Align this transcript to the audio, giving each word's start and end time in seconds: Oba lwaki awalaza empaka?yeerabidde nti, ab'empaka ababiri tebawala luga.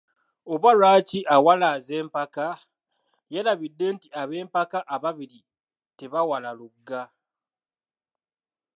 Oba 0.53 0.69
lwaki 0.77 1.19
awalaza 1.35 1.93
empaka?yeerabidde 2.01 3.85
nti, 3.95 4.07
ab'empaka 4.21 4.79
ababiri 4.95 5.39
tebawala 5.97 6.49
luga. 6.59 7.01